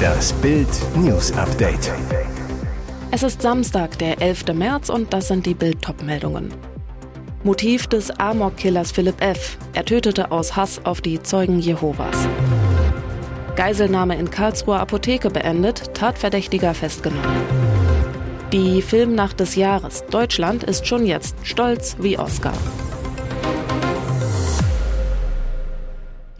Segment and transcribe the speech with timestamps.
[0.00, 1.92] Das Bild News Update.
[3.10, 4.54] Es ist Samstag, der 11.
[4.54, 6.54] März und das sind die Bild meldungen
[7.42, 9.56] Motiv des Amok-Killers Philipp F.
[9.72, 12.28] Er tötete aus Hass auf die Zeugen Jehovas.
[13.56, 17.44] Geiselnahme in Karlsruher Apotheke beendet, Tatverdächtiger festgenommen.
[18.52, 20.04] Die Filmnacht des Jahres.
[20.10, 22.52] Deutschland ist schon jetzt stolz wie Oscar.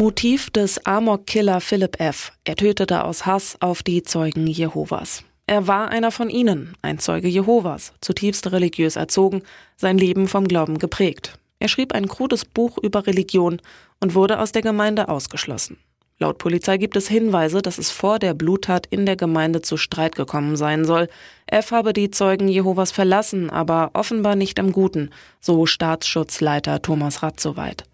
[0.00, 2.32] Motiv des Amok-Killer Philipp F.
[2.44, 5.24] Er tötete aus Hass auf die Zeugen Jehovas.
[5.46, 9.42] Er war einer von ihnen, ein Zeuge Jehovas, zutiefst religiös erzogen,
[9.76, 11.38] sein Leben vom Glauben geprägt.
[11.58, 13.60] Er schrieb ein krudes Buch über Religion
[14.00, 15.76] und wurde aus der Gemeinde ausgeschlossen.
[16.18, 20.16] Laut Polizei gibt es Hinweise, dass es vor der Bluttat in der Gemeinde zu Streit
[20.16, 21.10] gekommen sein soll.
[21.46, 25.10] F habe die Zeugen Jehovas verlassen, aber offenbar nicht im Guten,
[25.42, 27.84] so Staatsschutzleiter Thomas Rath soweit.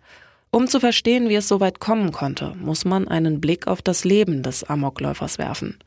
[0.51, 4.05] Um zu verstehen, wie es so weit kommen konnte, muss man einen Blick auf das
[4.05, 5.79] Leben des Amokläufers werfen.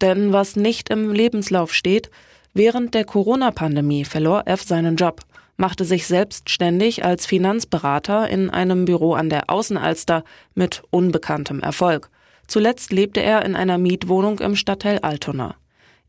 [0.00, 2.10] Denn was nicht im Lebenslauf steht,
[2.54, 5.22] während der Corona-Pandemie verlor F seinen Job,
[5.56, 12.10] machte sich selbstständig als Finanzberater in einem Büro an der Außenalster mit unbekanntem Erfolg.
[12.46, 15.56] Zuletzt lebte er in einer Mietwohnung im Stadtteil Altona.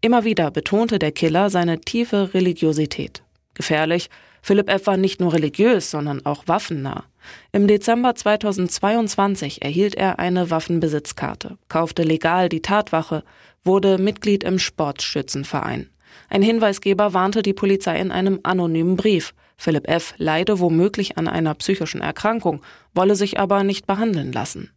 [0.02, 3.24] Immer wieder betonte der Killer seine tiefe Religiosität.
[3.56, 4.10] Gefährlich,
[4.42, 4.88] Philipp F.
[4.88, 7.04] war nicht nur religiös, sondern auch waffennah.
[7.52, 13.24] Im Dezember 2022 erhielt er eine Waffenbesitzkarte, kaufte legal die Tatwache,
[13.64, 15.90] wurde Mitglied im Sportschützenverein.
[16.30, 19.34] Ein Hinweisgeber warnte die Polizei in einem anonymen Brief.
[19.58, 20.14] Philipp F.
[20.18, 22.62] leide womöglich an einer psychischen Erkrankung,
[22.94, 24.72] wolle sich aber nicht behandeln lassen.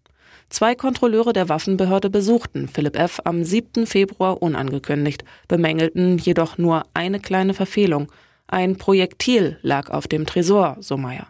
[0.48, 3.20] Zwei Kontrolleure der Waffenbehörde besuchten Philipp F.
[3.24, 3.86] am 7.
[3.86, 8.12] Februar unangekündigt, bemängelten jedoch nur eine kleine Verfehlung.
[8.52, 11.28] Ein Projektil lag auf dem Tresor, so Meyer.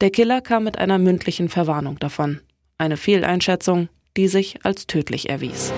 [0.00, 2.40] Der Killer kam mit einer mündlichen Verwarnung davon.
[2.78, 5.74] Eine Fehleinschätzung, die sich als tödlich erwies.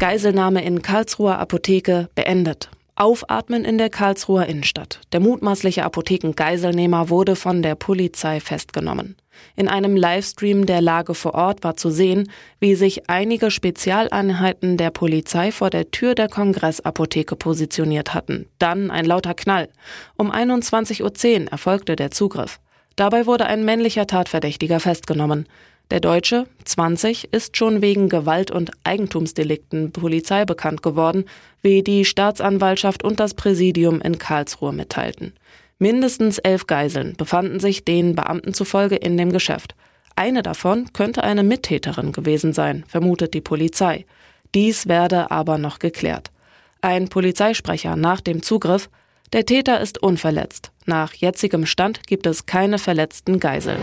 [0.00, 2.68] Geiselnahme in Karlsruher Apotheke beendet.
[2.96, 5.00] Aufatmen in der Karlsruher Innenstadt.
[5.12, 9.16] Der mutmaßliche Apothekengeiselnehmer wurde von der Polizei festgenommen.
[9.54, 14.90] In einem Livestream der Lage vor Ort war zu sehen, wie sich einige Spezialeinheiten der
[14.90, 18.48] Polizei vor der Tür der Kongressapotheke positioniert hatten.
[18.58, 19.68] Dann ein lauter Knall.
[20.16, 22.60] Um 21.10 Uhr erfolgte der Zugriff.
[22.96, 25.46] Dabei wurde ein männlicher Tatverdächtiger festgenommen.
[25.92, 31.26] Der Deutsche, 20, ist schon wegen Gewalt- und Eigentumsdelikten Polizei bekannt geworden,
[31.62, 35.32] wie die Staatsanwaltschaft und das Präsidium in Karlsruhe mitteilten.
[35.78, 39.76] Mindestens elf Geiseln befanden sich den Beamten zufolge in dem Geschäft.
[40.16, 44.06] Eine davon könnte eine Mittäterin gewesen sein, vermutet die Polizei.
[44.54, 46.32] Dies werde aber noch geklärt.
[46.80, 48.88] Ein Polizeisprecher nach dem Zugriff
[49.32, 50.72] der Täter ist unverletzt.
[50.86, 53.80] Nach jetzigem Stand gibt es keine verletzten Geiseln.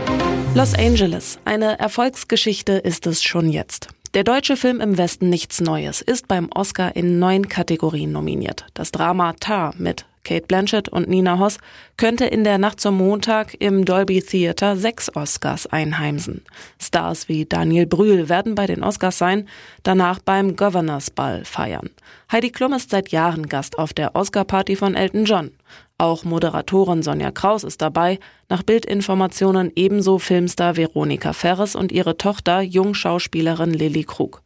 [0.54, 1.38] Los Angeles.
[1.44, 3.88] Eine Erfolgsgeschichte ist es schon jetzt.
[4.14, 8.64] Der deutsche Film im Westen Nichts Neues ist beim Oscar in neun Kategorien nominiert.
[8.72, 11.58] Das Drama Tar mit Kate Blanchett und Nina Hoss
[11.96, 16.42] könnte in der Nacht zum Montag im Dolby Theater sechs Oscars einheimsen.
[16.80, 19.48] Stars wie Daniel Brühl werden bei den Oscars sein,
[19.82, 21.90] danach beim Governors Ball feiern.
[22.32, 25.52] Heidi Klum ist seit Jahren Gast auf der Oscar-Party von Elton John.
[25.98, 28.18] Auch Moderatorin Sonja Kraus ist dabei,
[28.48, 34.42] nach Bildinformationen ebenso Filmstar Veronika Ferres und ihre Tochter Jungschauspielerin Lilly Krug.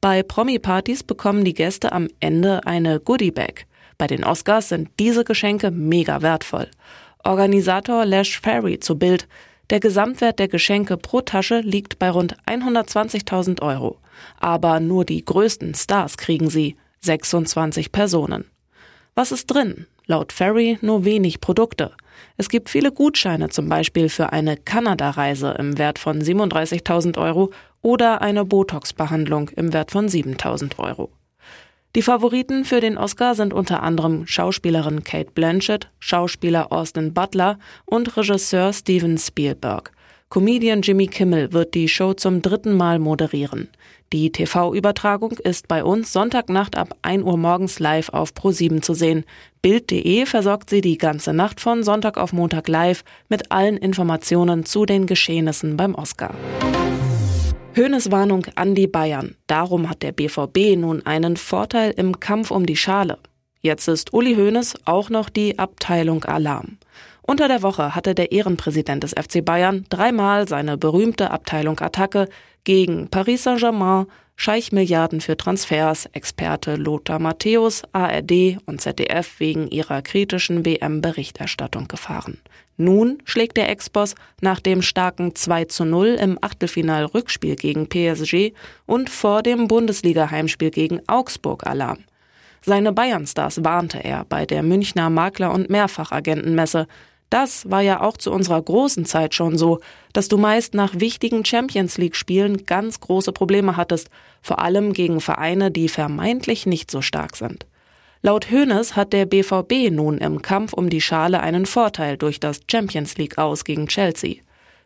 [0.00, 3.66] Bei Promi-Partys bekommen die Gäste am Ende eine Goodie-Bag.
[3.98, 6.68] Bei den Oscars sind diese Geschenke mega wertvoll.
[7.24, 9.26] Organisator Lash Ferry zu Bild.
[9.70, 13.98] Der Gesamtwert der Geschenke pro Tasche liegt bei rund 120.000 Euro.
[14.38, 16.76] Aber nur die größten Stars kriegen sie.
[17.00, 18.44] 26 Personen.
[19.14, 19.86] Was ist drin?
[20.06, 21.92] Laut Ferry nur wenig Produkte.
[22.36, 27.50] Es gibt viele Gutscheine, zum Beispiel für eine Kanada-Reise im Wert von 37.000 Euro
[27.82, 31.10] oder eine Botox-Behandlung im Wert von 7.000 Euro.
[31.98, 38.16] Die Favoriten für den Oscar sind unter anderem Schauspielerin Kate Blanchett, Schauspieler Austin Butler und
[38.16, 39.90] Regisseur Steven Spielberg.
[40.28, 43.68] Comedian Jimmy Kimmel wird die Show zum dritten Mal moderieren.
[44.12, 49.24] Die TV-Übertragung ist bei uns Sonntagnacht ab 1 Uhr morgens live auf Pro7 zu sehen.
[49.60, 54.86] Bild.de versorgt sie die ganze Nacht von Sonntag auf Montag live mit allen Informationen zu
[54.86, 56.32] den Geschehnissen beim Oscar.
[57.74, 59.36] Höhnes Warnung an die Bayern.
[59.46, 63.18] Darum hat der BVB nun einen Vorteil im Kampf um die Schale.
[63.60, 66.78] Jetzt ist Uli Hoeneß auch noch die Abteilung Alarm.
[67.22, 72.28] Unter der Woche hatte der Ehrenpräsident des FC Bayern dreimal seine berühmte Abteilung Attacke
[72.64, 74.06] gegen Paris Saint-Germain,
[74.36, 82.38] Scheichmilliarden für Transfers, Experte Lothar Matthäus, ARD und ZDF wegen ihrer kritischen WM-Berichterstattung gefahren.
[82.80, 88.52] Nun schlägt der Ex-Boss nach dem starken 2 zu 0 im Achtelfinal-Rückspiel gegen PSG
[88.86, 91.98] und vor dem Bundesliga-Heimspiel gegen Augsburg Alarm.
[92.64, 96.86] Seine Bayern-Stars warnte er bei der Münchner Makler- und Mehrfachagentenmesse.
[97.30, 99.80] Das war ja auch zu unserer großen Zeit schon so,
[100.12, 104.08] dass du meist nach wichtigen Champions League-Spielen ganz große Probleme hattest,
[104.40, 107.66] vor allem gegen Vereine, die vermeintlich nicht so stark sind.
[108.20, 112.60] Laut Hoeneß hat der BVB nun im Kampf um die Schale einen Vorteil durch das
[112.68, 114.42] Champions League aus gegen Chelsea.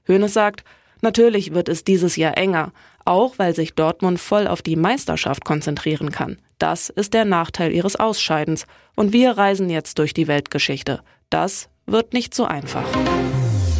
[0.06, 0.64] Hoeneß sagt,
[1.00, 2.72] natürlich wird es dieses Jahr enger,
[3.06, 6.36] auch weil sich Dortmund voll auf die Meisterschaft konzentrieren kann.
[6.58, 11.00] Das ist der Nachteil ihres Ausscheidens und wir reisen jetzt durch die Weltgeschichte.
[11.30, 12.86] Das wird nicht so einfach.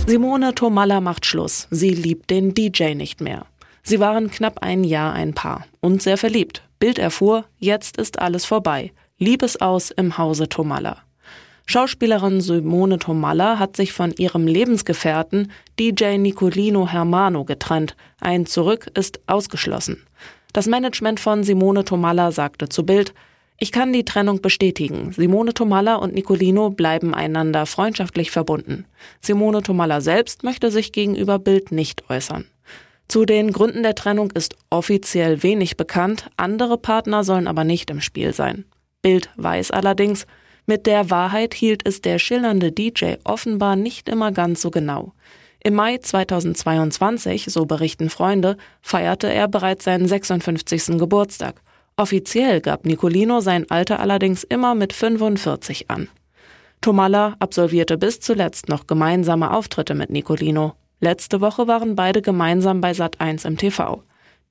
[0.07, 1.69] Simone Tomalla macht Schluss.
[1.71, 3.47] Sie liebt den DJ nicht mehr.
[3.83, 6.63] Sie waren knapp ein Jahr ein Paar und sehr verliebt.
[6.79, 8.93] Bild erfuhr, jetzt ist alles vorbei.
[9.23, 10.97] Liebesaus im Hause Tomalla.
[11.67, 17.95] Schauspielerin Simone Tomalla hat sich von ihrem Lebensgefährten DJ Nicolino Hermano getrennt.
[18.21, 20.05] Ein Zurück ist ausgeschlossen.
[20.53, 23.15] Das Management von Simone Tomalla sagte zu Bild,
[23.59, 25.13] ich kann die Trennung bestätigen.
[25.13, 28.87] Simone Tomalla und Nicolino bleiben einander freundschaftlich verbunden.
[29.21, 32.47] Simone Tomalla selbst möchte sich gegenüber Bild nicht äußern.
[33.07, 38.01] Zu den Gründen der Trennung ist offiziell wenig bekannt, andere Partner sollen aber nicht im
[38.01, 38.65] Spiel sein.
[39.03, 40.27] Bild weiß allerdings,
[40.67, 45.13] mit der Wahrheit hielt es der schillernde DJ offenbar nicht immer ganz so genau.
[45.65, 50.99] Im Mai 2022, so berichten Freunde, feierte er bereits seinen 56.
[50.99, 51.61] Geburtstag.
[51.97, 56.09] Offiziell gab Nicolino sein Alter allerdings immer mit 45 an.
[56.81, 60.75] Tomalla absolvierte bis zuletzt noch gemeinsame Auftritte mit Nicolino.
[61.01, 64.03] Letzte Woche waren beide gemeinsam bei Sat1 im TV.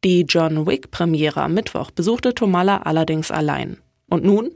[0.03, 3.77] Die John Wick Premiere am Mittwoch besuchte Tomalla allerdings allein.
[4.11, 4.51] Und nun?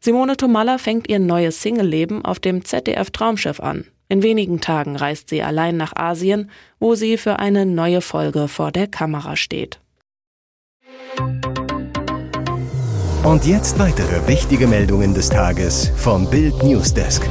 [0.00, 3.86] Simone Tomalla fängt ihr neues Single-Leben auf dem ZDF Traumschiff an.
[4.08, 8.70] In wenigen Tagen reist sie allein nach Asien, wo sie für eine neue Folge vor
[8.70, 9.80] der Kamera steht.
[13.24, 17.22] Und jetzt weitere wichtige Meldungen des Tages vom Bild Newsdesk.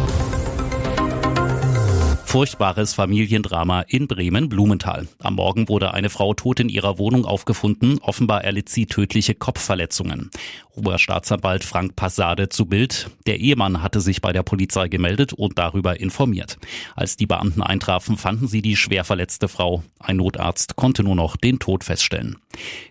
[2.32, 5.10] Furchtbares Familiendrama in Bremen-Blumenthal.
[5.20, 8.00] Am Morgen wurde eine Frau tot in ihrer Wohnung aufgefunden.
[8.00, 10.32] Offenbar erlitt sie tödliche Kopfverletzungen.
[10.74, 13.10] Oberstaatsanwalt Frank Passade zu Bild.
[13.28, 16.58] Der Ehemann hatte sich bei der Polizei gemeldet und darüber informiert.
[16.96, 19.84] Als die Beamten eintrafen, fanden sie die schwer verletzte Frau.
[20.00, 22.38] Ein Notarzt konnte nur noch den Tod feststellen.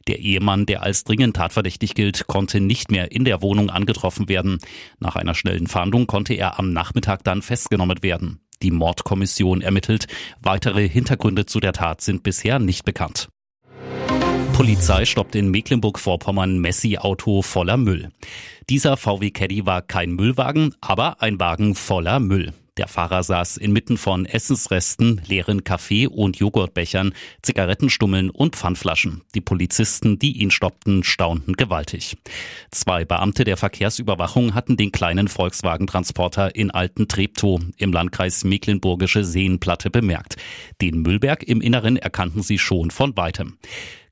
[0.07, 4.59] Der Ehemann, der als dringend tatverdächtig gilt, konnte nicht mehr in der Wohnung angetroffen werden.
[4.99, 8.41] Nach einer schnellen Fahndung konnte er am Nachmittag dann festgenommen werden.
[8.63, 10.07] Die Mordkommission ermittelt.
[10.43, 13.29] Weitere Hintergründe zu der Tat sind bisher nicht bekannt.
[14.53, 18.11] Polizei stoppt in Mecklenburg-Vorpommern Messi-Auto voller Müll.
[18.69, 22.53] Dieser VW Caddy war kein Müllwagen, aber ein Wagen voller Müll.
[22.81, 27.13] Der Fahrer saß inmitten von Essensresten, leeren Kaffee- und Joghurtbechern,
[27.43, 29.21] Zigarettenstummeln und Pfandflaschen.
[29.35, 32.17] Die Polizisten, die ihn stoppten, staunten gewaltig.
[32.71, 39.91] Zwei Beamte der Verkehrsüberwachung hatten den kleinen Volkswagen-Transporter in Alten Treptow im Landkreis Mecklenburgische Seenplatte
[39.91, 40.37] bemerkt.
[40.81, 43.59] Den Müllberg im Inneren erkannten sie schon von weitem.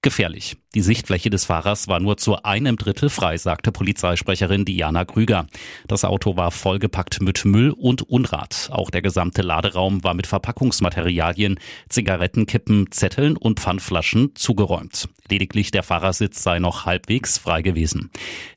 [0.01, 0.57] Gefährlich.
[0.77, 5.47] Die Sichtfläche des Fahrers war nur zu einem Drittel frei, sagte Polizeisprecherin Diana Krüger.
[5.89, 8.69] Das Auto war vollgepackt mit Müll und Unrat.
[8.71, 11.59] Auch der gesamte Laderaum war mit Verpackungsmaterialien,
[11.89, 15.09] Zigarettenkippen, Zetteln und Pfandflaschen zugeräumt.
[15.29, 18.11] Lediglich der Fahrersitz sei noch halbwegs frei gewesen.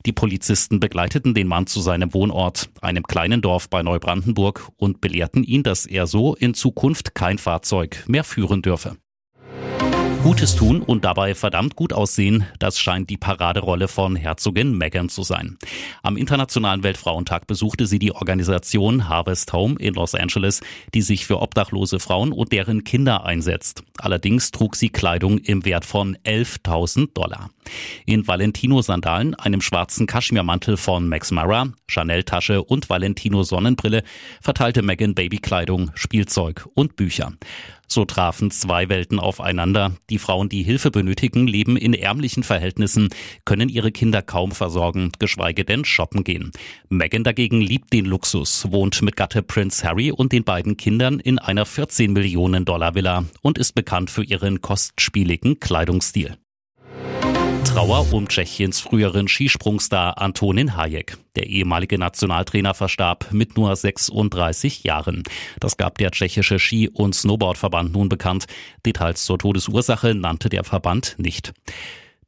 [0.06, 5.42] Die Polizisten begleiteten den Mann zu seinem Wohnort, einem kleinen Dorf bei Neubrandenburg, und belehrten
[5.42, 8.96] ihn, dass er so in Zukunft kein Fahrzeug mehr führen dürfe.
[10.22, 15.24] Gutes tun und dabei verdammt gut aussehen, das scheint die Paraderolle von Herzogin Meghan zu
[15.24, 15.58] sein.
[16.04, 20.60] Am Internationalen Weltfrauentag besuchte sie die Organisation Harvest Home in Los Angeles,
[20.94, 23.82] die sich für obdachlose Frauen und deren Kinder einsetzt.
[23.98, 27.50] Allerdings trug sie Kleidung im Wert von 11.000 Dollar.
[28.06, 34.04] In Valentino-Sandalen, einem schwarzen Kaschmirmantel von Max Mara, Chanel-Tasche und Valentino-Sonnenbrille
[34.40, 37.32] verteilte Meghan Babykleidung, Spielzeug und Bücher.
[37.92, 39.92] So trafen zwei Welten aufeinander.
[40.08, 43.10] Die Frauen, die Hilfe benötigen, leben in ärmlichen Verhältnissen,
[43.44, 46.52] können ihre Kinder kaum versorgen, geschweige denn shoppen gehen.
[46.88, 51.38] Meghan dagegen liebt den Luxus, wohnt mit Gatte Prince Harry und den beiden Kindern in
[51.38, 56.38] einer 14 Millionen Dollar Villa und ist bekannt für ihren kostspieligen Kleidungsstil.
[57.64, 61.16] Trauer um Tschechiens früheren Skisprungstar Antonin Hayek.
[61.36, 65.22] Der ehemalige Nationaltrainer verstarb mit nur 36 Jahren.
[65.60, 68.46] Das gab der tschechische Ski- und Snowboardverband nun bekannt.
[68.84, 71.52] Details zur Todesursache nannte der Verband nicht.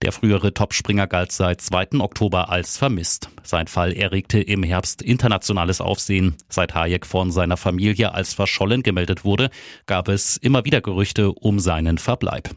[0.03, 2.01] Der frühere Topspringer galt seit 2.
[2.01, 3.31] Oktober als vermisst.
[3.43, 6.37] Sein Fall erregte im Herbst internationales Aufsehen.
[6.49, 9.51] Seit Hayek von seiner Familie als verschollen gemeldet wurde,
[9.87, 12.51] gab es immer wieder Gerüchte um seinen Verbleib.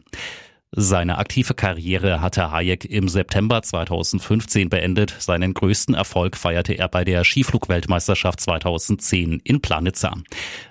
[0.70, 5.14] Seine aktive Karriere hatte Hayek im September 2015 beendet.
[5.18, 10.14] Seinen größten Erfolg feierte er bei der Skiflugweltmeisterschaft 2010 in Planitza.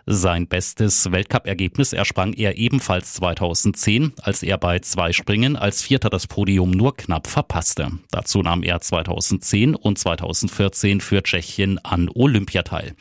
[0.05, 6.27] Sein bestes Weltcupergebnis ersprang er ebenfalls 2010, als er bei zwei Springen als Vierter das
[6.27, 7.89] Podium nur knapp verpasste.
[8.11, 12.93] Dazu nahm er 2010 und 2014 für Tschechien an Olympia teil.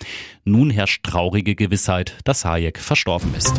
[0.45, 3.55] Nun herrscht traurige Gewissheit, dass Hayek verstorben ist.